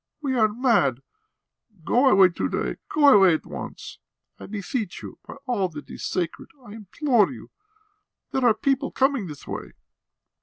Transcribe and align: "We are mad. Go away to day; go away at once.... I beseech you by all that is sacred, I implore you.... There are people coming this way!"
"We 0.19 0.33
are 0.33 0.47
mad. 0.51 1.03
Go 1.85 2.09
away 2.09 2.29
to 2.29 2.49
day; 2.49 2.77
go 2.89 3.09
away 3.09 3.35
at 3.35 3.45
once.... 3.45 3.99
I 4.39 4.47
beseech 4.47 5.03
you 5.03 5.19
by 5.27 5.35
all 5.45 5.69
that 5.69 5.91
is 5.91 6.03
sacred, 6.07 6.49
I 6.65 6.73
implore 6.73 7.31
you.... 7.31 7.51
There 8.31 8.43
are 8.43 8.55
people 8.55 8.89
coming 8.89 9.27
this 9.27 9.45
way!" 9.45 9.73